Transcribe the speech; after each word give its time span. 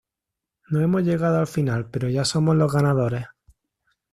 No 0.69 0.81
hemos 0.81 1.03
llegado 1.03 1.37
al 1.37 1.45
final 1.45 1.91
pero 1.91 2.09
ya 2.09 2.25
somos 2.25 2.55
los 2.55 2.73
ganadores..."" 2.73 3.27